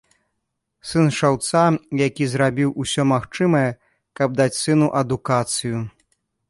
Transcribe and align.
Сын 0.91 1.07
шаўца, 1.17 1.61
які 2.07 2.23
зрабіў 2.33 2.73
усё 2.85 3.01
магчымае, 3.13 3.65
каб 4.23 4.29
даць 4.43 4.53
сыну 4.63 4.87
адукацыю. 5.05 5.77